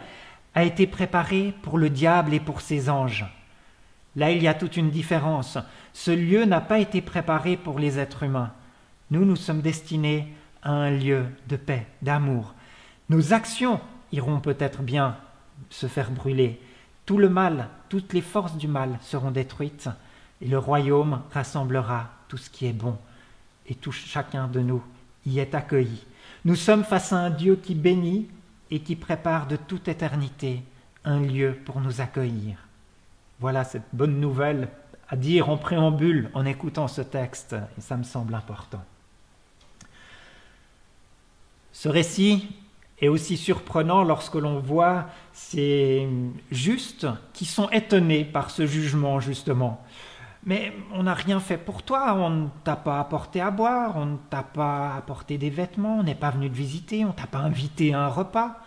a 0.55 0.65
été 0.65 0.87
préparé 0.87 1.55
pour 1.63 1.79
le 1.79 1.91
diable 1.91 2.35
et 2.35 2.41
pour 2.41 2.61
ses 2.61 2.89
anges. 2.91 3.27
Là, 4.17 4.31
il 4.31 4.43
y 4.43 4.49
a 4.49 4.55
toute 4.55 4.77
une 4.77 4.91
différence. 4.91 5.59
Ce 5.93 6.11
lieu 6.11 6.45
n'a 6.45 6.61
pas 6.61 6.79
été 6.79 7.01
préparé 7.01 7.57
pour 7.57 7.79
les 7.79 7.99
êtres 7.99 8.25
humains. 8.25 8.53
Nous, 9.11 9.25
nous 9.25 9.37
sommes 9.37 9.61
destinés 9.61 10.33
à 10.63 10.73
un 10.73 10.91
lieu 10.91 11.27
de 11.49 11.57
paix, 11.57 11.87
d'amour. 12.03 12.55
Nos 13.09 13.33
actions 13.33 13.81
iront 14.13 14.41
peut-être 14.41 14.83
bien 14.83 15.17
se 15.71 15.87
faire 15.87 16.11
brûler. 16.11 16.61
Tout 17.07 17.19
le 17.19 17.29
mal, 17.29 17.69
toutes 17.89 18.13
les 18.13 18.21
forces 18.21 18.57
du 18.57 18.69
mal 18.69 18.99
seront 19.03 19.31
détruites 19.31 19.89
et 20.41 20.49
le 20.49 20.59
royaume 20.59 21.23
rassemblera 21.33 22.11
tout 22.29 22.37
ce 22.37 22.51
qui 22.51 22.67
est 22.67 22.73
bon 22.73 22.99
et 23.69 23.77
chacun 23.91 24.49
de 24.49 24.61
nous 24.61 24.83
y 25.27 25.39
est 25.39 25.55
accueilli. 25.55 26.05
Nous 26.49 26.57
sommes 26.57 26.83
face 26.83 27.13
à 27.13 27.19
un 27.19 27.29
Dieu 27.29 27.57
qui 27.57 27.75
bénit 27.75 28.27
et 28.71 28.81
qui 28.81 28.97
prépare 28.97 29.49
de 29.49 29.57
toute 29.57 29.87
éternité 29.87 30.63
un 31.05 31.21
lieu 31.21 31.55
pour 31.67 31.79
nous 31.83 32.01
accueillir. 32.01 32.57
Voilà 33.39 33.65
cette 33.65 33.85
bonne 33.93 34.19
nouvelle 34.19 34.69
à 35.11 35.17
dire 35.17 35.51
en 35.51 35.59
préambule 35.59 36.31
en 36.33 36.47
écoutant 36.47 36.89
ce 36.89 37.03
texte, 37.03 37.55
et 37.77 37.83
ça 37.83 37.99
me 37.99 38.03
semble 38.03 38.35
important. 38.35 38.83
Ce 41.73 41.91
récit 41.91 42.49
est 42.99 43.09
aussi 43.09 43.37
surprenant 43.37 44.03
lorsque 44.03 44.37
l'on 44.37 44.59
voit 44.59 45.05
ces 45.35 46.09
justes 46.51 47.07
qui 47.35 47.45
sont 47.45 47.69
étonnés 47.69 48.25
par 48.25 48.51
ce 48.51 48.67
jugement, 48.67 49.21
justement. 49.21 49.85
Mais 50.49 50.73
on 50.95 51.03
n'a 51.03 51.13
rien 51.13 51.41
fait 51.41 51.59
pour 51.59 51.83
toi, 51.83 52.15
on 52.15 52.31
ne 52.31 52.49
t'a 52.65 52.75
pas 52.75 53.01
apporté 53.01 53.43
à 53.43 53.51
boire, 53.51 53.99
on 53.99 54.07
ne 54.07 54.17
t'a 54.31 54.43
pas 54.43 54.95
apporté 54.95 55.37
des 55.37 55.51
vêtements, 55.51 55.99
on 55.99 56.03
n'est 56.03 56.15
pas 56.15 56.31
venu 56.31 56.49
te 56.49 56.57
visiter, 56.57 57.05
on 57.05 57.09
ne 57.09 57.13
t'a 57.13 57.27
pas 57.27 57.41
invité 57.41 57.93
à 57.93 58.05
un 58.05 58.09
repas. 58.09 58.59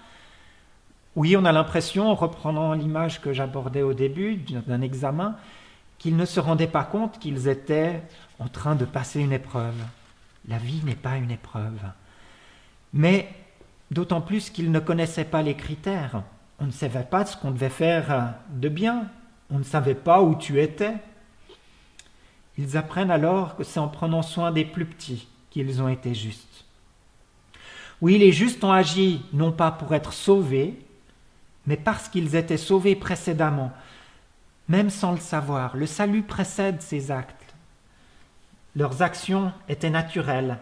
Oui, 1.15 1.35
on 1.35 1.43
a 1.43 1.51
l'impression, 1.51 2.07
en 2.07 2.13
reprenant 2.13 2.73
l'image 2.73 3.19
que 3.19 3.33
j'abordais 3.33 3.81
au 3.81 3.95
début 3.95 4.35
d'un 4.35 4.81
examen, 4.81 5.35
qu'ils 5.97 6.17
ne 6.17 6.25
se 6.25 6.39
rendaient 6.39 6.67
pas 6.67 6.83
compte 6.83 7.17
qu'ils 7.17 7.47
étaient 7.47 8.03
en 8.37 8.47
train 8.47 8.75
de 8.75 8.85
passer 8.85 9.19
une 9.19 9.33
épreuve. 9.33 9.73
La 10.47 10.59
vie 10.59 10.83
n'est 10.85 10.93
pas 10.93 11.17
une 11.17 11.31
épreuve. 11.31 11.81
Mais 12.93 13.27
d'autant 13.89 14.21
plus 14.21 14.51
qu'ils 14.51 14.71
ne 14.71 14.79
connaissaient 14.79 15.25
pas 15.25 15.41
les 15.41 15.55
critères. 15.55 16.21
On 16.59 16.67
ne 16.67 16.71
savait 16.71 17.07
pas 17.09 17.25
ce 17.25 17.35
qu'on 17.35 17.49
devait 17.49 17.69
faire 17.69 18.35
de 18.51 18.69
bien. 18.69 19.07
On 19.49 19.57
ne 19.57 19.63
savait 19.63 19.95
pas 19.95 20.21
où 20.21 20.35
tu 20.35 20.61
étais. 20.61 20.93
Ils 22.57 22.77
apprennent 22.77 23.11
alors 23.11 23.55
que 23.55 23.63
c'est 23.63 23.79
en 23.79 23.87
prenant 23.87 24.21
soin 24.21 24.51
des 24.51 24.65
plus 24.65 24.85
petits 24.85 25.27
qu'ils 25.49 25.81
ont 25.81 25.87
été 25.87 26.13
justes. 26.13 26.65
Oui, 28.01 28.17
les 28.17 28.31
justes 28.31 28.63
ont 28.63 28.71
agi 28.71 29.21
non 29.31 29.51
pas 29.51 29.71
pour 29.71 29.93
être 29.93 30.11
sauvés, 30.11 30.75
mais 31.67 31.77
parce 31.77 32.09
qu'ils 32.09 32.35
étaient 32.35 32.57
sauvés 32.57 32.95
précédemment, 32.95 33.71
même 34.67 34.89
sans 34.89 35.11
le 35.11 35.19
savoir. 35.19 35.77
Le 35.77 35.85
salut 35.85 36.23
précède 36.23 36.81
ces 36.81 37.11
actes. 37.11 37.35
Leurs 38.75 39.01
actions 39.01 39.51
étaient 39.69 39.89
naturelles, 39.89 40.57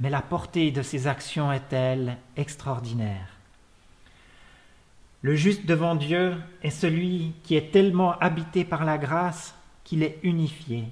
mais 0.00 0.10
la 0.10 0.20
portée 0.20 0.70
de 0.70 0.82
ces 0.82 1.06
actions 1.06 1.52
est-elle 1.52 2.18
extraordinaire 2.36 3.28
Le 5.22 5.34
juste 5.36 5.64
devant 5.64 5.94
Dieu 5.94 6.34
est 6.62 6.70
celui 6.70 7.32
qui 7.44 7.56
est 7.56 7.72
tellement 7.72 8.18
habité 8.18 8.64
par 8.64 8.84
la 8.84 8.98
grâce 8.98 9.54
qu'il 9.84 10.02
est 10.02 10.18
unifié. 10.24 10.84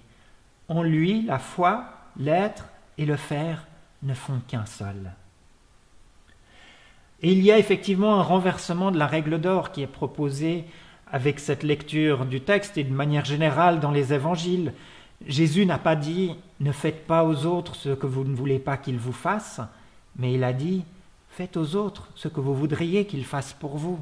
En 0.71 0.85
lui, 0.85 1.23
la 1.23 1.41
foi, 1.41 1.85
l'être 2.17 2.65
et 2.97 3.05
le 3.05 3.17
faire 3.17 3.67
ne 4.05 4.15
font 4.15 4.41
qu'un 4.47 4.67
seul. 4.67 5.13
Et 7.23 7.33
il 7.33 7.43
y 7.43 7.51
a 7.51 7.59
effectivement 7.59 8.21
un 8.21 8.23
renversement 8.23 8.93
de 8.93 8.99
la 8.99 9.09
règle 9.09 9.41
d'or 9.41 9.73
qui 9.73 9.83
est 9.83 9.89
proposé 9.89 10.65
avec 11.11 11.41
cette 11.41 11.65
lecture 11.65 12.25
du 12.25 12.41
texte 12.41 12.79
et 12.79 12.85
de 12.85 12.95
manière 12.95 13.25
générale 13.25 13.81
dans 13.81 13.91
les 13.91 14.13
évangiles. 14.13 14.73
Jésus 15.27 15.67
n'a 15.67 15.77
pas 15.77 15.97
dit 15.97 16.37
ne 16.61 16.71
faites 16.71 17.05
pas 17.05 17.25
aux 17.25 17.47
autres 17.47 17.75
ce 17.75 17.91
que 17.91 18.07
vous 18.07 18.23
ne 18.23 18.35
voulez 18.35 18.61
pas 18.61 18.77
qu'ils 18.77 18.99
vous 18.99 19.13
fassent, 19.13 19.61
mais 20.17 20.33
il 20.33 20.45
a 20.45 20.53
dit 20.53 20.85
faites 21.31 21.57
aux 21.57 21.75
autres 21.75 22.09
ce 22.15 22.29
que 22.29 22.41
vous 22.41 22.55
voudriez 22.55 23.07
qu'ils 23.07 23.25
fassent 23.25 23.55
pour 23.55 23.77
vous. 23.77 23.99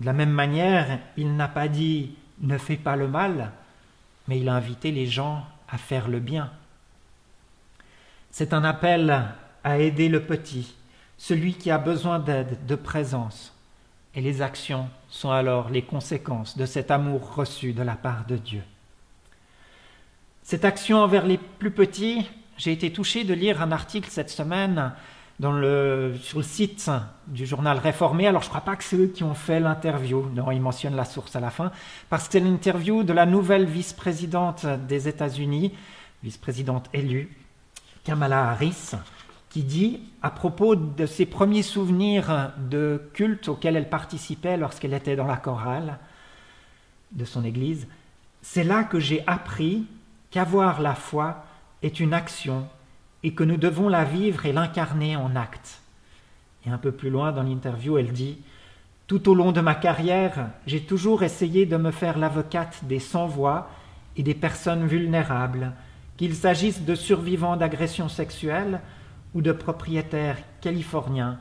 De 0.00 0.06
la 0.06 0.14
même 0.14 0.30
manière, 0.30 1.00
il 1.18 1.36
n'a 1.36 1.48
pas 1.48 1.68
dit 1.68 2.14
ne 2.40 2.56
fais 2.56 2.76
pas 2.76 2.96
le 2.96 3.08
mal, 3.08 3.52
mais 4.28 4.38
il 4.38 4.48
a 4.48 4.54
invité 4.54 4.92
les 4.92 5.06
gens 5.06 5.44
à 5.68 5.78
faire 5.78 6.08
le 6.08 6.20
bien. 6.20 6.52
C'est 8.30 8.52
un 8.52 8.62
appel 8.62 9.24
à 9.64 9.78
aider 9.78 10.08
le 10.08 10.22
petit, 10.22 10.74
celui 11.16 11.54
qui 11.54 11.70
a 11.70 11.78
besoin 11.78 12.18
d'aide, 12.18 12.64
de 12.66 12.74
présence. 12.74 13.54
Et 14.14 14.20
les 14.20 14.42
actions 14.42 14.88
sont 15.08 15.30
alors 15.30 15.70
les 15.70 15.82
conséquences 15.82 16.56
de 16.56 16.66
cet 16.66 16.90
amour 16.90 17.34
reçu 17.34 17.72
de 17.72 17.82
la 17.82 17.96
part 17.96 18.26
de 18.26 18.36
Dieu. 18.36 18.62
Cette 20.42 20.64
action 20.64 20.98
envers 20.98 21.26
les 21.26 21.38
plus 21.38 21.70
petits, 21.70 22.28
j'ai 22.56 22.72
été 22.72 22.92
touché 22.92 23.24
de 23.24 23.34
lire 23.34 23.62
un 23.62 23.72
article 23.72 24.10
cette 24.10 24.30
semaine 24.30 24.92
le, 25.40 26.16
sur 26.20 26.38
le 26.38 26.44
site 26.44 26.90
du 27.28 27.46
journal 27.46 27.78
Réformé. 27.78 28.26
Alors, 28.26 28.42
je 28.42 28.46
ne 28.46 28.50
crois 28.50 28.62
pas 28.62 28.76
que 28.76 28.84
c'est 28.84 28.96
eux 28.96 29.06
qui 29.06 29.22
ont 29.22 29.34
fait 29.34 29.60
l'interview. 29.60 30.28
Non, 30.34 30.50
ils 30.50 30.60
mentionnent 30.60 30.96
la 30.96 31.04
source 31.04 31.36
à 31.36 31.40
la 31.40 31.50
fin. 31.50 31.70
Parce 32.10 32.26
que 32.26 32.32
c'est 32.32 32.40
l'interview 32.40 33.04
de 33.04 33.12
la 33.12 33.26
nouvelle 33.26 33.66
vice-présidente 33.66 34.66
des 34.66 35.06
États-Unis, 35.08 35.72
vice-présidente 36.22 36.90
élue, 36.92 37.36
Kamala 38.02 38.50
Harris, 38.50 38.92
qui 39.48 39.62
dit, 39.62 40.00
à 40.22 40.30
propos 40.30 40.74
de 40.74 41.06
ses 41.06 41.26
premiers 41.26 41.62
souvenirs 41.62 42.52
de 42.58 43.08
culte 43.14 43.48
auxquels 43.48 43.76
elle 43.76 43.88
participait 43.88 44.56
lorsqu'elle 44.56 44.94
était 44.94 45.16
dans 45.16 45.26
la 45.26 45.36
chorale 45.36 45.98
de 47.12 47.24
son 47.24 47.44
église, 47.44 47.86
c'est 48.42 48.64
là 48.64 48.84
que 48.84 49.00
j'ai 49.00 49.22
appris 49.26 49.86
qu'avoir 50.30 50.80
la 50.80 50.94
foi 50.94 51.44
est 51.82 52.00
une 52.00 52.12
action 52.12 52.66
et 53.22 53.32
que 53.32 53.44
nous 53.44 53.56
devons 53.56 53.88
la 53.88 54.04
vivre 54.04 54.46
et 54.46 54.52
l'incarner 54.52 55.16
en 55.16 55.34
acte. 55.36 55.80
Et 56.66 56.70
un 56.70 56.78
peu 56.78 56.92
plus 56.92 57.10
loin 57.10 57.32
dans 57.32 57.42
l'interview, 57.42 57.98
elle 57.98 58.12
dit 58.12 58.38
Tout 59.06 59.28
au 59.28 59.34
long 59.34 59.52
de 59.52 59.60
ma 59.60 59.74
carrière, 59.74 60.50
j'ai 60.66 60.82
toujours 60.82 61.22
essayé 61.22 61.66
de 61.66 61.76
me 61.76 61.90
faire 61.90 62.18
l'avocate 62.18 62.84
des 62.84 63.00
sans-voix 63.00 63.70
et 64.16 64.22
des 64.22 64.34
personnes 64.34 64.86
vulnérables, 64.86 65.72
qu'il 66.16 66.34
s'agisse 66.34 66.82
de 66.82 66.94
survivants 66.94 67.56
d'agressions 67.56 68.08
sexuelles 68.08 68.80
ou 69.34 69.42
de 69.42 69.52
propriétaires 69.52 70.38
californiens 70.60 71.38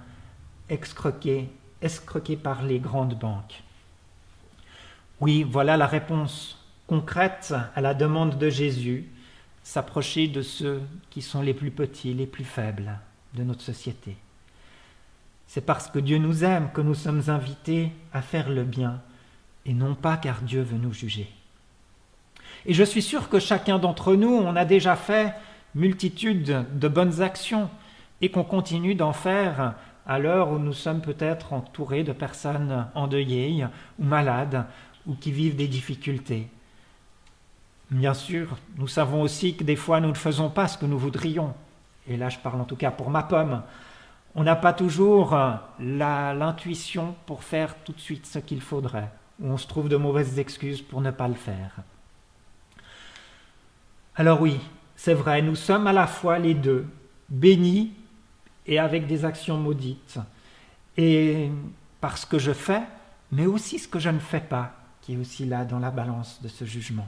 escroqués, 0.69 1.50
escroqués 1.81 2.38
par 2.38 2.63
les 2.63 2.79
grandes 2.79 3.17
banques. 3.17 3.63
Oui, 5.19 5.43
voilà 5.43 5.77
la 5.77 5.88
réponse 5.88 6.63
concrète 6.86 7.53
à 7.75 7.81
la 7.81 7.93
demande 7.93 8.38
de 8.38 8.50
Jésus, 8.50 9.10
s'approcher 9.67 10.29
de 10.29 10.41
ceux 10.41 10.81
qui 11.09 11.21
sont 11.21 11.41
les 11.41 11.53
plus 11.53 11.71
petits, 11.71 12.13
les 12.13 12.25
plus 12.25 12.45
faibles 12.45 13.01
de 13.33 13.43
notre 13.43 13.62
société. 13.62 14.15
C'est 15.45 15.65
parce 15.65 15.89
que 15.89 16.00
Dieu 16.00 16.19
nous 16.19 16.45
aime 16.45 16.69
que 16.74 16.79
nous 16.79 16.95
sommes 16.95 17.24
invités 17.27 17.91
à 18.13 18.21
faire 18.21 18.50
le 18.50 18.63
bien, 18.63 19.01
et 19.65 19.74
non 19.74 19.93
pas 19.93 20.15
car 20.15 20.41
Dieu 20.41 20.62
veut 20.62 20.77
nous 20.77 20.93
juger. 20.93 21.29
Et 22.65 22.74
je 22.74 22.83
suis 22.86 23.01
sûr 23.01 23.27
que 23.27 23.39
chacun 23.39 23.77
d'entre 23.77 24.15
nous, 24.15 24.33
on 24.33 24.55
a 24.55 24.63
déjà 24.63 24.95
fait 24.95 25.36
multitude 25.75 26.65
de 26.74 26.88
bonnes 26.88 27.21
actions 27.21 27.69
et 28.21 28.31
qu'on 28.31 28.45
continue 28.45 28.95
d'en 28.95 29.12
faire 29.12 29.75
à 30.05 30.17
l'heure 30.17 30.50
où 30.50 30.59
nous 30.59 30.71
sommes 30.71 31.01
peut-être 31.01 31.51
entourés 31.51 32.05
de 32.05 32.13
personnes 32.13 32.88
endeuillées 32.95 33.65
ou 34.00 34.05
malades 34.05 34.65
ou 35.05 35.13
qui 35.15 35.33
vivent 35.33 35.57
des 35.57 35.67
difficultés. 35.67 36.47
Bien 37.89 38.13
sûr, 38.13 38.58
nous 38.75 38.88
savons 38.88 39.22
aussi 39.22 39.56
que 39.56 39.63
des 39.63 39.77
fois 39.77 40.01
nous 40.01 40.10
ne 40.10 40.13
faisons 40.13 40.50
pas 40.50 40.67
ce 40.67 40.77
que 40.77 40.86
nous 40.86 41.00
voudrions. 41.00 41.53
Et 42.08 42.17
là, 42.17 42.27
je 42.29 42.38
parle 42.38 42.60
en 42.60 42.65
tout 42.65 42.75
cas 42.75 42.91
pour 42.91 43.10
ma 43.10 43.24
pomme. 43.24 43.63
On 44.36 44.44
n'a 44.44 44.56
pas 44.56 44.74
toujours 44.74 45.38
l'intuition 45.79 47.15
pour 47.25 47.44
faire 47.44 47.75
tout 47.84 47.94
de 47.94 48.00
suite 48.00 48.25
ce 48.25 48.39
qu'il 48.39 48.62
faudrait, 48.62 49.10
ou 49.39 49.48
on 49.50 49.58
se 49.58 49.67
trouve 49.67 49.89
de 49.89 49.96
mauvaises 49.96 50.38
excuses 50.38 50.82
pour 50.82 51.01
ne 51.01 51.12
pas 51.12 51.27
le 51.27 51.34
faire. 51.34 51.77
Alors 54.15 54.41
oui, 54.41 54.60
c'est 54.96 55.13
vrai, 55.13 55.41
nous 55.41 55.56
sommes 55.56 55.88
à 55.88 55.94
la 55.94 56.08
fois 56.08 56.39
les 56.39 56.53
deux, 56.53 56.86
bénis 57.29 57.94
et 58.65 58.79
avec 58.79 59.08
des 59.08 59.25
actions 59.25 59.58
maudites. 59.58 60.20
Et 60.98 61.50
parce 62.01 62.25
que 62.25 62.38
je 62.38 62.51
fais, 62.51 62.82
mais 63.32 63.46
aussi 63.46 63.79
ce 63.79 63.88
que 63.88 64.00
je 64.00 64.10
ne 64.10 64.20
fais 64.20 64.41
pas, 64.41 64.74
qui 65.01 65.13
est 65.13 65.17
aussi 65.17 65.46
là 65.46 65.65
dans 65.65 65.79
la 65.79 65.91
balance 65.91 66.41
de 66.41 66.48
ce 66.48 66.65
jugement. 66.65 67.08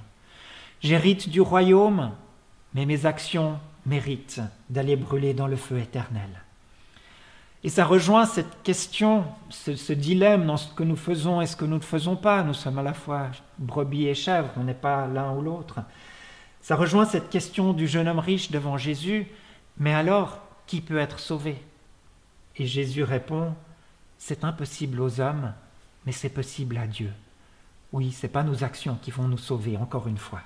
J'hérite 0.81 1.29
du 1.29 1.41
royaume, 1.41 2.11
mais 2.73 2.85
mes 2.85 3.05
actions 3.05 3.59
méritent 3.85 4.41
d'aller 4.69 4.95
brûler 4.95 5.33
dans 5.33 5.47
le 5.47 5.55
feu 5.55 5.79
éternel. 5.79 6.29
Et 7.63 7.69
ça 7.69 7.83
rejoint 7.83 8.25
cette 8.25 8.63
question, 8.63 9.25
ce, 9.49 9.91
dilemme 9.91 10.45
dans 10.45 10.55
ce 10.55 10.73
que 10.73 10.83
nous 10.83 10.95
faisons 10.95 11.41
et 11.41 11.47
ce 11.47 11.57
que 11.57 11.65
nous 11.65 11.75
ne 11.75 11.83
faisons 11.83 12.15
pas. 12.15 12.43
Nous 12.43 12.53
sommes 12.53 12.79
à 12.79 12.83
la 12.83 12.93
fois 12.93 13.27
brebis 13.57 14.07
et 14.07 14.15
chèvres, 14.15 14.51
on 14.55 14.63
n'est 14.63 14.73
pas 14.73 15.07
l'un 15.07 15.33
ou 15.33 15.41
l'autre. 15.41 15.79
Ça 16.61 16.77
rejoint 16.77 17.05
cette 17.05 17.29
question 17.29 17.73
du 17.73 17.87
jeune 17.87 18.07
homme 18.07 18.19
riche 18.19 18.51
devant 18.51 18.77
Jésus, 18.77 19.27
mais 19.77 19.93
alors, 19.93 20.39
qui 20.67 20.81
peut 20.81 20.97
être 20.99 21.19
sauvé? 21.19 21.61
Et 22.55 22.65
Jésus 22.65 23.03
répond, 23.03 23.53
c'est 24.17 24.43
impossible 24.43 25.01
aux 25.01 25.19
hommes, 25.19 25.53
mais 26.05 26.11
c'est 26.11 26.29
possible 26.29 26.77
à 26.77 26.87
Dieu. 26.87 27.11
Oui, 27.91 28.11
ce 28.11 28.25
n'est 28.25 28.31
pas 28.31 28.43
nos 28.43 28.63
actions 28.63 28.97
qui 29.01 29.11
vont 29.11 29.27
nous 29.27 29.37
sauver, 29.37 29.77
encore 29.77 30.07
une 30.07 30.17
fois. 30.17 30.41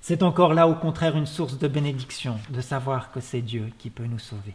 C'est 0.00 0.22
encore 0.22 0.54
là, 0.54 0.66
au 0.66 0.74
contraire, 0.74 1.16
une 1.16 1.26
source 1.26 1.58
de 1.58 1.68
bénédiction 1.68 2.38
de 2.48 2.60
savoir 2.60 3.12
que 3.12 3.20
c'est 3.20 3.42
Dieu 3.42 3.70
qui 3.78 3.90
peut 3.90 4.06
nous 4.06 4.18
sauver. 4.18 4.54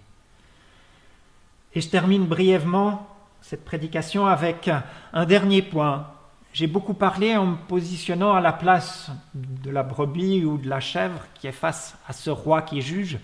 Et 1.74 1.82
je 1.82 1.90
termine 1.90 2.26
brièvement 2.26 3.08
cette 3.42 3.64
prédication 3.64 4.26
avec 4.26 4.70
un 5.14 5.26
dernier 5.26 5.62
point 5.62 6.08
j'ai 6.56 6.68
beaucoup 6.68 6.94
parlé 6.94 7.36
en 7.36 7.48
me 7.48 7.56
positionnant 7.58 8.34
à 8.34 8.40
la 8.40 8.54
place 8.54 9.12
de 9.34 9.70
la 9.70 9.84
brebis 9.84 10.46
ou 10.46 10.58
de 10.58 10.70
la 10.70 10.80
chèvre 10.80 11.20
qui 11.34 11.48
est 11.48 11.52
face 11.52 11.98
à 12.08 12.14
ce 12.14 12.30
roi 12.30 12.62
qui 12.62 12.82
juge. 12.82 13.20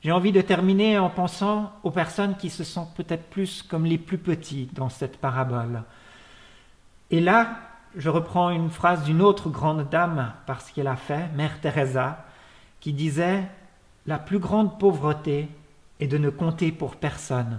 J'ai 0.00 0.10
envie 0.10 0.32
de 0.32 0.40
terminer 0.40 0.96
en 0.96 1.10
pensant 1.10 1.70
aux 1.82 1.90
personnes 1.90 2.34
qui 2.34 2.48
se 2.48 2.64
sentent 2.64 2.94
peut-être 2.94 3.28
plus 3.28 3.62
comme 3.62 3.84
les 3.84 3.98
plus 3.98 4.16
petits 4.16 4.70
dans 4.72 4.88
cette 4.88 5.18
parabole. 5.18 5.82
Et 7.10 7.20
là, 7.20 7.58
je 7.96 8.10
reprends 8.10 8.50
une 8.50 8.70
phrase 8.70 9.04
d'une 9.04 9.22
autre 9.22 9.48
grande 9.48 9.88
dame 9.88 10.32
parce 10.46 10.70
qu'elle 10.70 10.86
a 10.86 10.96
fait, 10.96 11.28
Mère 11.34 11.60
Teresa, 11.60 12.26
qui 12.78 12.92
disait 12.92 13.42
La 14.06 14.18
plus 14.18 14.38
grande 14.38 14.78
pauvreté 14.78 15.48
est 15.98 16.06
de 16.06 16.18
ne 16.18 16.28
compter 16.28 16.72
pour 16.72 16.96
personne. 16.96 17.58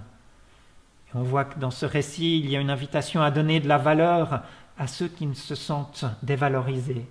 on 1.14 1.22
voit 1.22 1.44
que 1.44 1.58
dans 1.58 1.72
ce 1.72 1.86
récit, 1.86 2.38
il 2.38 2.48
y 2.48 2.56
a 2.56 2.60
une 2.60 2.70
invitation 2.70 3.20
à 3.20 3.32
donner 3.32 3.58
de 3.58 3.66
la 3.66 3.78
valeur 3.78 4.42
à 4.78 4.86
ceux 4.86 5.08
qui 5.08 5.26
ne 5.26 5.34
se 5.34 5.56
sentent 5.56 6.04
dévalorisés. 6.22 7.04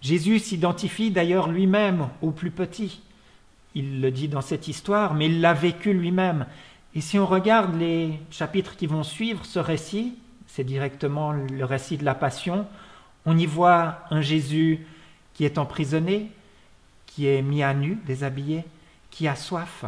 Jésus 0.00 0.38
s'identifie 0.38 1.10
d'ailleurs 1.10 1.48
lui-même 1.48 2.08
aux 2.22 2.30
plus 2.30 2.52
petits. 2.52 3.02
Il 3.74 4.00
le 4.00 4.12
dit 4.12 4.28
dans 4.28 4.40
cette 4.40 4.68
histoire, 4.68 5.14
mais 5.14 5.26
il 5.26 5.40
l'a 5.40 5.52
vécu 5.52 5.92
lui-même. 5.92 6.46
Et 6.94 7.00
si 7.00 7.18
on 7.18 7.26
regarde 7.26 7.76
les 7.76 8.20
chapitres 8.30 8.76
qui 8.76 8.86
vont 8.86 9.02
suivre 9.02 9.44
ce 9.44 9.58
récit, 9.58 10.16
c'est 10.54 10.62
directement 10.62 11.32
le 11.32 11.64
récit 11.64 11.98
de 11.98 12.04
la 12.04 12.14
Passion, 12.14 12.64
on 13.26 13.36
y 13.36 13.44
voit 13.44 13.98
un 14.10 14.20
Jésus 14.20 14.86
qui 15.32 15.44
est 15.44 15.58
emprisonné, 15.58 16.30
qui 17.06 17.26
est 17.26 17.42
mis 17.42 17.64
à 17.64 17.74
nu, 17.74 17.98
déshabillé, 18.06 18.64
qui 19.10 19.26
a 19.26 19.34
soif, 19.34 19.84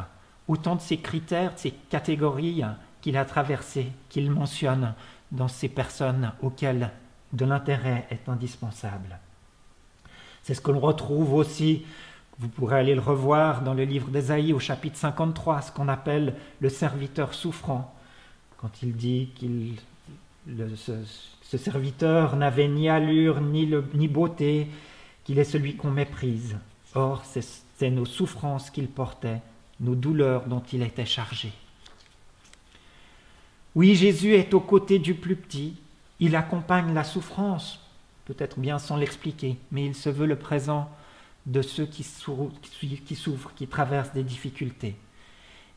autant 0.48 0.74
de 0.74 0.80
ces 0.80 0.96
critères, 0.96 1.54
de 1.54 1.58
ces 1.60 1.70
catégories 1.70 2.64
qu'il 3.00 3.16
a 3.16 3.24
traversées, 3.24 3.92
qu'il 4.08 4.28
mentionne 4.28 4.94
dans 5.30 5.46
ces 5.46 5.68
personnes 5.68 6.32
auxquelles 6.42 6.90
de 7.32 7.44
l'intérêt 7.44 8.08
est 8.10 8.28
indispensable. 8.28 9.20
C'est 10.42 10.54
ce 10.54 10.60
que 10.60 10.72
l'on 10.72 10.80
retrouve 10.80 11.34
aussi, 11.34 11.86
vous 12.40 12.48
pourrez 12.48 12.80
aller 12.80 12.96
le 12.96 13.00
revoir 13.00 13.62
dans 13.62 13.74
le 13.74 13.84
livre 13.84 14.08
d'Ésaïe 14.08 14.52
au 14.52 14.58
chapitre 14.58 14.96
53, 14.96 15.62
ce 15.62 15.70
qu'on 15.70 15.86
appelle 15.86 16.34
le 16.58 16.70
serviteur 16.70 17.34
souffrant, 17.34 17.94
quand 18.56 18.82
il 18.82 18.96
dit 18.96 19.30
qu'il 19.36 19.76
ce, 20.76 21.56
serviteur 21.58 22.36
n'avait 22.36 22.68
ni 22.68 22.88
allure 22.88 23.40
ni, 23.40 24.08
beauté, 24.08 24.68
qu'il 25.24 25.38
est 25.38 25.44
celui 25.44 25.76
qu'on 25.76 25.90
méprise. 25.90 26.56
Or, 26.94 27.24
c'est 27.24 27.90
nos 27.90 28.04
souffrances 28.04 28.70
qu'il 28.70 28.88
portait, 28.88 29.42
nos 29.80 29.94
douleurs 29.94 30.46
dont 30.46 30.62
il 30.72 30.82
était 30.82 31.06
chargé. 31.06 31.52
Oui, 33.74 33.94
Jésus 33.94 34.34
est 34.34 34.54
aux 34.54 34.60
côtés 34.60 34.98
du 34.98 35.14
plus 35.14 35.36
petit, 35.36 35.76
il 36.18 36.34
accompagne 36.34 36.94
la 36.94 37.04
souffrance, 37.04 37.80
peut-être 38.24 38.58
bien 38.58 38.78
sans 38.78 38.96
l'expliquer, 38.96 39.58
mais 39.70 39.84
il 39.84 39.94
se 39.94 40.08
veut 40.08 40.26
le 40.26 40.36
présent 40.36 40.88
de 41.44 41.60
ceux 41.60 41.84
qui 41.84 42.02
souffrent, 42.02 43.52
qui 43.54 43.66
traversent 43.66 44.12
des 44.12 44.22
difficultés. 44.22 44.96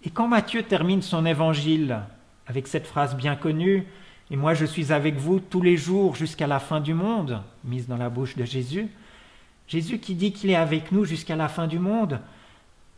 Et 0.03 0.09
quand 0.09 0.29
Matthieu 0.29 0.63
termine 0.63 1.01
son 1.01 1.25
évangile 1.25 1.99
avec 2.47 2.67
cette 2.67 2.87
phrase 2.87 3.15
bien 3.15 3.35
connue, 3.35 3.85
Et 4.31 4.35
moi 4.35 4.53
je 4.53 4.65
suis 4.65 4.93
avec 4.93 5.15
vous 5.15 5.39
tous 5.39 5.61
les 5.61 5.77
jours 5.77 6.15
jusqu'à 6.15 6.47
la 6.47 6.59
fin 6.59 6.79
du 6.79 6.93
monde, 6.93 7.41
mise 7.63 7.87
dans 7.87 7.97
la 7.97 8.09
bouche 8.09 8.35
de 8.35 8.45
Jésus, 8.45 8.87
Jésus 9.67 9.99
qui 9.99 10.15
dit 10.15 10.31
qu'il 10.31 10.49
est 10.49 10.55
avec 10.55 10.91
nous 10.91 11.05
jusqu'à 11.05 11.35
la 11.35 11.47
fin 11.47 11.67
du 11.67 11.79
monde, 11.79 12.19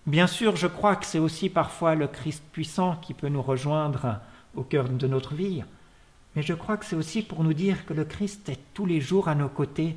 bien 0.06 0.28
sûr 0.28 0.56
je 0.56 0.68
crois 0.68 0.96
que 0.96 1.06
c'est 1.06 1.20
aussi 1.20 1.50
parfois 1.50 1.96
le 1.96 2.08
Christ 2.08 2.44
puissant 2.52 2.96
qui 2.98 3.14
peut 3.14 3.30
nous 3.30 3.42
rejoindre 3.42 4.20
au 4.56 4.64
cœur 4.64 4.90
de 4.90 5.08
notre 5.08 5.34
vie, 5.34 5.64
mais 6.36 6.42
je 6.42 6.54
crois 6.54 6.78
que 6.78 6.86
c'est 6.86 6.96
aussi 6.96 7.22
pour 7.22 7.44
nous 7.44 7.54
dire 7.54 7.86
que 7.86 7.94
le 7.94 8.06
Christ 8.06 8.50
est 8.50 8.60
tous 8.74 8.86
les 8.86 9.02
jours 9.02 9.28
à 9.28 9.36
nos 9.36 9.50
côtés 9.50 9.96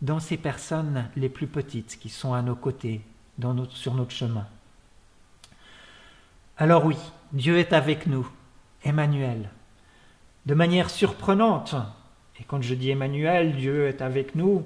dans 0.00 0.20
ces 0.20 0.36
personnes 0.36 1.08
les 1.16 1.28
plus 1.28 1.46
petites 1.46 1.98
qui 2.00 2.08
sont 2.08 2.34
à 2.34 2.42
nos 2.42 2.56
côtés 2.56 3.00
sur 3.70 3.94
notre 3.94 4.10
chemin. 4.10 4.46
Alors 6.58 6.84
oui, 6.84 6.96
Dieu 7.32 7.58
est 7.58 7.72
avec 7.72 8.06
nous, 8.06 8.28
Emmanuel. 8.84 9.48
De 10.46 10.54
manière 10.54 10.90
surprenante, 10.90 11.76
et 12.40 12.44
quand 12.44 12.62
je 12.62 12.74
dis 12.74 12.90
Emmanuel, 12.90 13.54
Dieu 13.54 13.86
est 13.86 14.02
avec 14.02 14.34
nous, 14.34 14.64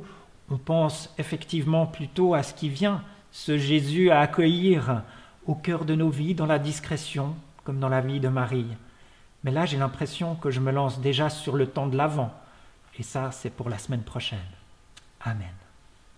on 0.50 0.56
pense 0.56 1.12
effectivement 1.18 1.86
plutôt 1.86 2.34
à 2.34 2.42
ce 2.42 2.54
qui 2.54 2.68
vient, 2.68 3.02
ce 3.30 3.58
Jésus 3.58 4.10
à 4.10 4.20
accueillir 4.20 5.02
au 5.46 5.54
cœur 5.54 5.84
de 5.84 5.94
nos 5.94 6.08
vies, 6.08 6.34
dans 6.34 6.46
la 6.46 6.58
discrétion, 6.58 7.34
comme 7.64 7.78
dans 7.78 7.88
la 7.88 8.00
vie 8.00 8.20
de 8.20 8.28
Marie. 8.28 8.66
Mais 9.44 9.50
là, 9.50 9.66
j'ai 9.66 9.76
l'impression 9.76 10.34
que 10.34 10.50
je 10.50 10.60
me 10.60 10.72
lance 10.72 11.00
déjà 11.00 11.28
sur 11.28 11.56
le 11.56 11.66
temps 11.66 11.86
de 11.86 11.96
l'avant. 11.96 12.32
Et 12.98 13.02
ça, 13.02 13.30
c'est 13.30 13.50
pour 13.50 13.68
la 13.68 13.78
semaine 13.78 14.02
prochaine. 14.02 14.38
Amen. 15.20 15.65